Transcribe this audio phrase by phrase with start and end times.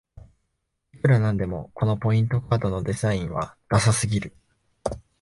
[0.95, 4.35] いくらなんでもこのポイントカードのデザインはダサすぎる